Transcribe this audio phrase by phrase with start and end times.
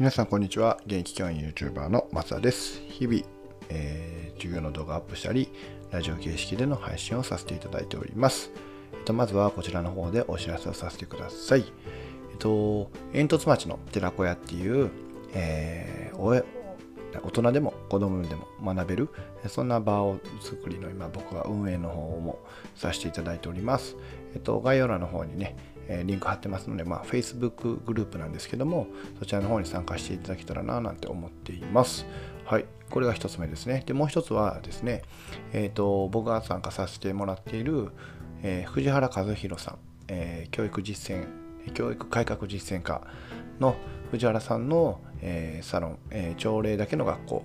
[0.00, 0.78] 皆さんこんにちは。
[0.86, 2.80] 現役教員 YouTuber の松田です。
[2.88, 3.20] 日々、
[3.68, 5.50] えー、授業の動画をアップしたり
[5.90, 8.50] ラジオ形式での配信をさせていただいております、
[8.94, 11.70] えっと、まずはこちらの方でお知らせをさせてください。
[12.30, 14.90] えっと煙突町の寺子屋っていう、
[15.34, 19.10] えー、大人でも子供でも学べる
[19.48, 22.38] そんな場を作りの今僕は運営の方も
[22.74, 23.98] させていただいております、
[24.32, 25.56] えっと、概要欄の方にね
[26.06, 28.86] リンク貼ってますので、まあ、Facebook グループなんですけども
[29.18, 32.06] そちらの方に参加していただけたらななんて思っています。
[32.44, 33.84] はいこれが1つ目ですね。
[33.86, 35.02] でもう1つはですね
[35.52, 37.90] えっ、ー、と僕が参加させてもらっている、
[38.42, 43.02] えー、藤原和弘さん、えー、教育実践教育改革実践課
[43.60, 43.76] の
[44.10, 47.42] 藤原さんの、えー、サロン、えー、朝礼だけの学校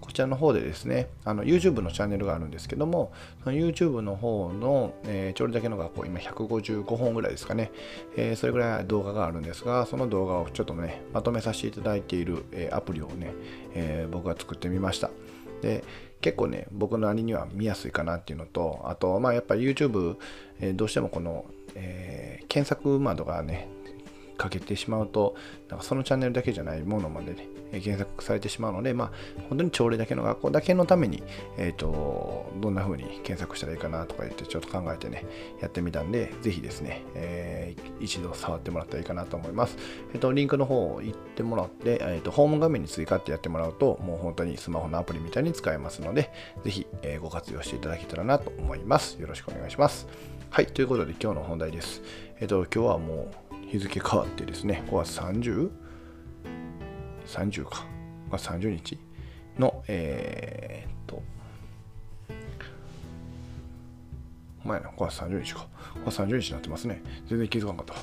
[0.00, 3.12] こちらの方でですね、あの YouTube のチャンネルがあるんですけども、
[3.44, 7.70] その YouTube の方の、えー、調理だけの学校、今155本ぐらいですかね、
[8.16, 13.32] えー、それぐらい動画があるんですが、その動画をちょっとね、まとめさせていただいている、えー、アプリをね、
[13.74, 15.10] え僕が作ってみました。
[15.62, 15.84] で
[16.20, 20.16] 結構ね、僕なりには見やすいかなっていうのと、あと、まあやっぱり YouTube、
[20.60, 23.68] えどうしてもこの、え検索窓がね、
[24.36, 25.34] かけてしまうと、
[25.68, 29.10] なんかそのチャンネルだけじゃないものまでねえ、検索されてしまうので、まあ、
[29.48, 31.22] 本当に朝礼だけの学校だけのために、
[31.56, 35.24] えっ、ー、と、どんな風に検索したらいいかなとか言ってちょっと考えてね、
[35.60, 39.76] やってみたんで、ぜひですね、えー、一度触ってもらったらいいかなと思います。
[40.12, 46.30] えっ、ー、と、リンクの方を行ってもらって、えっ、と、ホーム画面に追加ってやってもらうと、もう本当にスマホのアプリみたいに使えますので、
[46.64, 49.20] ぜひ、えご活用していただけたらなと思います。
[49.20, 50.06] よろしくお願いします。
[50.50, 52.02] はい、ということで今日の本題です。
[52.40, 55.70] えっ、と、今日はもう、日付変わってですね、5月 30?
[57.26, 57.84] 30か。
[58.30, 58.98] 5月30日
[59.58, 61.22] の、えー、っと、
[64.64, 65.66] 前の5月30日か。
[66.04, 67.02] 5月30日になってますね。
[67.28, 67.94] 全然気づかなかった。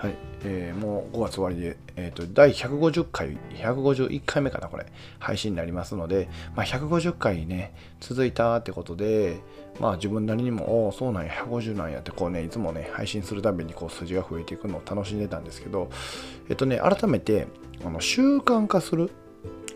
[0.00, 0.14] はい。
[0.44, 4.86] えー、もう5月終わりで、えー、っと、第150回、151回目かな、これ、
[5.18, 9.42] 配信になりますので、まあ、150回ね、続いたってことで、
[9.78, 15.90] まあ自分なりにも、おお、そうなんや、150なんやって、こうね、いつもね、配信するたびにこう数字が増えていくのを楽しんでたんですけど、
[16.48, 17.46] えっとね、改めて、
[17.84, 19.10] あの習慣化する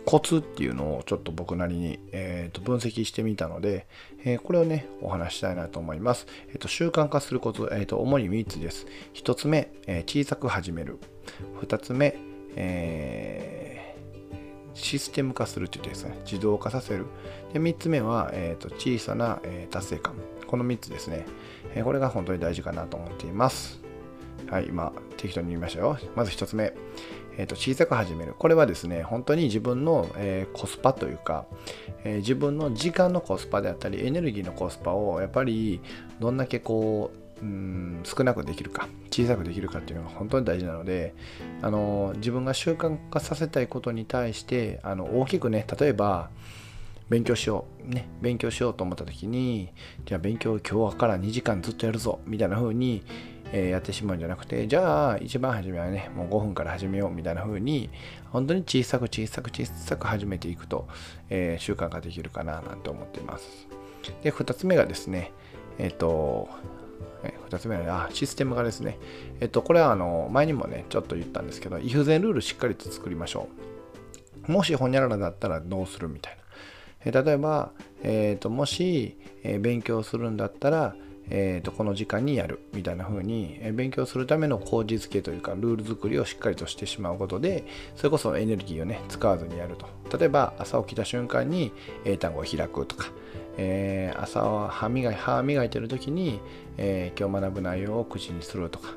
[0.04, 3.86] コツっていうのをちょっと僕なりに、えー、と分析してみたので、
[4.24, 6.26] えー、これをね、お話したいなと思います。
[6.50, 8.86] えー、と習慣化するコツ、えー、と主に3つです。
[9.14, 10.98] 1つ目、え小さく始める。
[11.62, 12.16] 2つ目、
[12.56, 13.96] え
[14.74, 17.06] システム化するって言ってですね、自動化させる。
[17.52, 20.14] で3つ目は、えー、と小さな、え達成感。
[20.46, 21.24] この3つですね、
[21.74, 23.80] えこれが本当に大事かなと思っています。
[24.50, 25.98] はい、今、適当に言いましたよ。
[26.14, 26.74] まず1つ目、
[27.36, 28.34] えー、と小さく始める。
[28.38, 31.46] これはですね、本当に自分の、えー、コスパというか、
[32.04, 35.80] えー、自分の時間のコスパであったり、エネルギーのコスパをやっぱり
[36.20, 41.14] どんだけこう、うん少なくできるか小さくできるかっていうのが本当に大事なので
[41.62, 46.30] あの自分が習慣化させたいことに対してあの大きくね例えば
[47.08, 49.70] 勉強しようね勉強しようと思った時に
[50.06, 53.02] じゃあ勉強今日から2時間ずっとやるぞみたいな風に
[53.52, 57.90] えやってしまうんじゃなくて、じゃあ一番初めはね、もう5分から始めようみたいな風に、
[58.30, 60.88] 本当に小さく小さく小さく始めていくと、
[61.30, 63.68] えー、習慣ができるかななんて思っています。
[64.22, 65.32] で、2つ目がですね、
[65.78, 66.48] えっ、ー、と、
[67.48, 68.98] 2つ目は、あ、システムがですね、
[69.40, 73.48] えっ、と、これはあの、前にもね、ちょっと言ったんですけど、if 前ルールしっかりと作りましょ
[74.48, 74.52] う。
[74.52, 76.42] もしほにゃららだったらどうするみたいな。
[77.06, 77.72] え例えば、
[78.02, 80.96] えーと、もし、え勉強するんだったら、
[81.30, 87.64] えー、とこの時間にやるみたいな風に、え勉強するための口実付けというかルール作りをしっかりとしてしまうことで
[87.96, 89.86] それこそエネルギーをね使わずにやると。
[90.16, 91.72] 例えば朝起きた瞬間に
[92.04, 93.10] 英単語を開くとか、
[93.56, 96.40] えー、朝は歯磨い歯磨いてる時に、
[96.76, 98.90] えー、今日学ぶ内容を口にするとか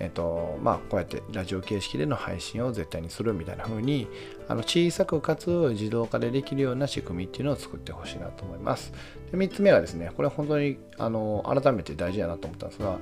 [0.00, 4.06] えっとまあ、こうやってラジオ形式での配信を絶対にするみたいな風に
[4.46, 8.92] あの小さくかつ自動化でできるような仕組みっていうのを作ってほしいなと思います。
[9.32, 12.98] で3つ目はですね、これ本当にあの改めて大事だなと思ったんですが、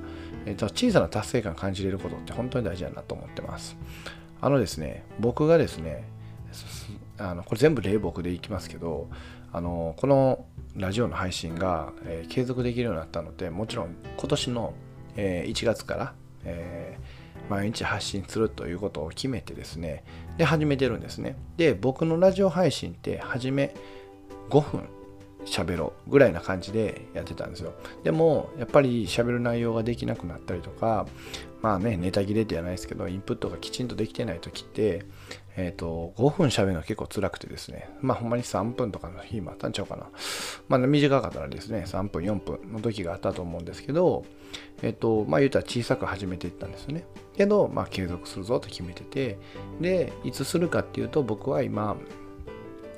[0.47, 3.77] えっと、小さな達成感感じれることって本当に大事だなと思ってます。
[4.41, 6.05] あのですね、僕がですね、
[7.19, 9.09] あのこれ全部例僕でいきますけど、
[9.53, 14.75] あのこのラジオの配信が、えー、継続できるようになったので、もちろん今年の、
[15.17, 16.15] えー、1月から
[16.47, 20.05] えー、毎日発信するということを決めてですね、
[20.39, 21.37] で、始めてるんですね。
[21.57, 23.75] で、僕のラジオ配信って、初め
[24.51, 24.89] 5分
[25.47, 27.73] 喋ろうぐらいな感じでやってたんですよ。
[28.03, 31.07] でも、やっぱり喋る内容ができなくなったりとか、
[31.63, 35.05] まあね、ネタ切れではないですけど、インプットがきちんとできてない時って、
[35.57, 40.07] えっ、ー、と、5分喋るの結構辛くてですね、まあほんまに3分とかの日もあったんちゃうかな。
[40.69, 44.25] まあ短かったらですね、3分、4分の時があったと思うんですけど、
[44.83, 47.07] えっ、ー、と、まあ言うたら小さく始めていったんですよね。
[47.37, 49.39] けど、まあ継続するぞと決めてて、
[49.81, 51.97] で、いつするかっていうと、僕は今、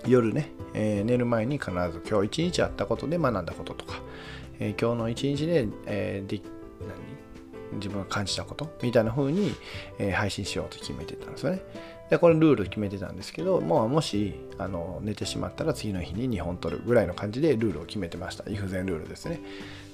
[0.06, 4.00] 夜ね、えー、寝る前に必ず今日一日あったことで学んだこととか、
[4.58, 6.40] えー、今日の一日で、えー、で
[6.80, 7.18] 何？
[7.74, 8.70] 自分が感じたこと？
[8.82, 9.52] みたいな風に、
[9.98, 11.62] え配信しようと決めてたんですよね。
[12.08, 18.48] で、これルール決めてたんですけど、もうもしあの寝てしまったら次の日に2本取るぐらいの感じでルールを決めてました。
[18.50, 19.40] イフゼンルールですね。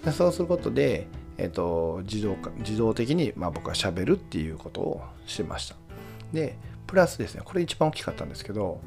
[0.05, 1.09] でそうすることで、
[1.39, 5.75] えーと、自動自動的に、まあ、僕はしゃべるっていうことをしました。
[6.33, 8.81] で、プラスですね、これ一番大きかったんですけど、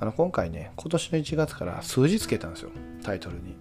[0.00, 2.70] あの今回ね、今年の1月から数字つけたんですよ、
[3.02, 3.54] タイトルに。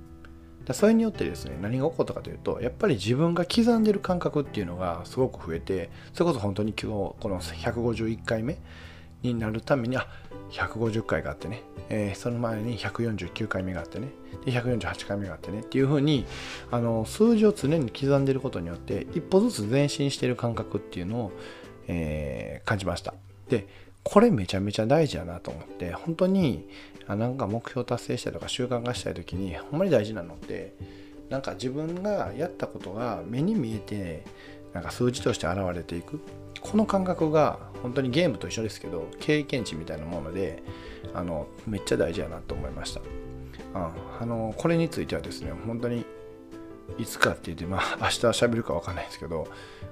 [0.71, 8.57] それによってですね、何が起こったかというと、やっぱり自分が刻んでる感覚っていうのがすごく増えて、それこそ本当に今日、この151回目
[9.21, 10.07] になるために、あ
[10.51, 14.09] 150回があってね、えー、その前に149回目があってね、
[14.45, 16.25] で148回目があってねっていう風に
[16.71, 21.31] あに数字を常に刻んでることによって一歩ずつ前進してる感覚っていうのを、
[21.87, 23.13] えー、感じました。
[23.49, 23.67] で
[24.03, 26.67] これめちゃめちゃ大事やなと思って本当に
[27.07, 30.75] あなんか目標達成したりとか習慣化したい時にほんまに大事なのって
[31.29, 34.23] なんか自分がやったことが目に見えて
[34.73, 36.19] なんか数字として現れていく。
[36.61, 40.61] この感覚が本当にゲームと一緒ですけど経験値みたいなもので
[41.13, 42.99] あのめっちゃ大事やなと思いました、
[43.75, 46.05] うん、あのこれについてはですね本当に
[46.97, 49.47] いつかって言ってまあ明日喋るか分かんないですけど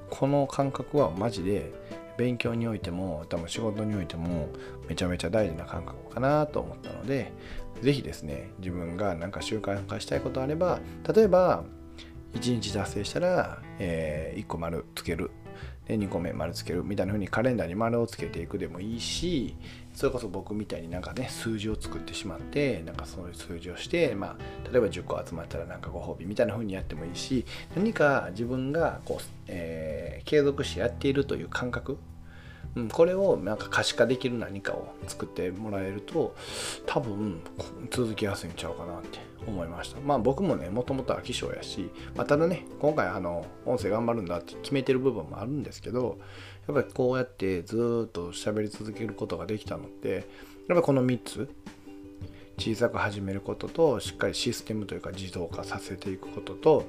[0.10, 1.72] この感覚はマジで
[2.18, 4.50] 勉強においても多分仕事においても
[4.88, 7.32] めちゃめちゃ大事な感覚かなと思ったので
[7.82, 10.80] 是非ですね自分が何か習慣化したいことあれば
[11.14, 11.64] 例えば
[12.34, 15.32] 1日達成したら、えー、1個丸つける
[15.88, 19.56] で2個目丸つけるみたいな風にカレンダーに丸をつけていくでもいいし
[19.94, 27.46] それこそ僕みたいになんかね数字を作ってしまってなんかそういう数字をしてまあ例えば10個集まったらなんかご褒美みたいな風にやってもいいし
[27.76, 31.98] 何か自分がこう、えー、継続してやっているという感覚
[32.78, 36.36] うん、これをなんか可視化できる何かを作ってもらえると
[36.86, 37.42] 多分
[37.90, 40.00] 続きやすいんちゃうかなって思いました。
[40.02, 46.20] まあ僕もねもともと飽き性やし、まあ、ただね今回あの音声頑張るんだって決めてる部分もあるんですけど
[46.68, 50.28] やっぱりこうやってずっと喋り続けることができたのって
[50.68, 51.50] やっぱこの3つ
[52.60, 56.86] 小さく始めることとしっかりシステムというか自動化させていくことと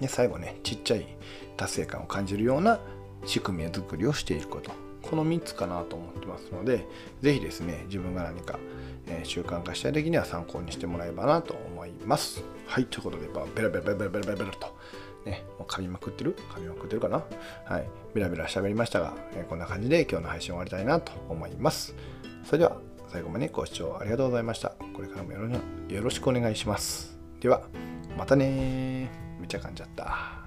[0.00, 1.06] で最後ねちっちゃい
[1.56, 2.80] 達成感を感じるような
[3.24, 4.89] 仕組み作りをしていること。
[5.02, 6.86] この3つかなと思ってますので
[7.20, 8.58] 是非ですね自分が何か、
[9.06, 14.76] えー、習慣化したい時には参考にしてもらえばなと思いますはいということでベラベラベラベラベラベラベラと
[15.26, 16.34] ね、もう噛みまくってる？
[16.54, 17.22] 噛みまくってるかな？
[17.66, 17.86] はい。
[18.14, 21.94] ベラベラ喋りましたが、えー、こんな感じで今日の配信終わりたいなと思います。
[22.46, 24.70] それでは最後までご視聴ありがとうございました。
[24.94, 27.18] これからもよろしくお願いします。
[27.38, 27.60] では、
[28.16, 30.39] またねめっちゃ噛んじゃった。